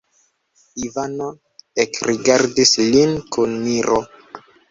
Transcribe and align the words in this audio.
Ivano 0.87 1.27
ekrigardis 1.83 2.73
lin 2.95 3.13
kun 3.37 3.55
miro. 3.69 4.01